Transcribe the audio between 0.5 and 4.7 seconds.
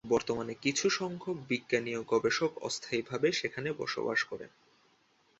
শুধু কিছুসংখ্যক বিজ্ঞানী ও গবেষক অস্থায়ীভাবে সেখানে বসবাস করেন।